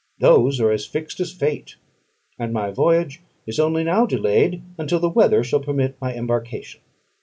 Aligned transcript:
Those 0.17 0.59
are 0.59 0.71
as 0.71 0.87
fixed 0.87 1.19
as 1.19 1.31
fate; 1.31 1.75
and 2.39 2.51
my 2.51 2.71
voyage 2.71 3.21
is 3.45 3.59
only 3.59 3.83
now 3.83 4.07
delayed 4.07 4.63
until 4.79 4.99
the 4.99 5.07
weather 5.09 5.43
shall 5.43 5.59
permit 5.59 5.95
my 6.01 6.11
embarkation. 6.15 6.81